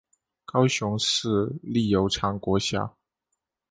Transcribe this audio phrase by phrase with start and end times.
[0.45, 2.97] 高雄市立油厂国小